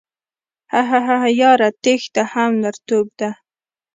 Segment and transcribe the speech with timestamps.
[0.73, 3.29] هههههه یاره تیښته هم نرتوب ده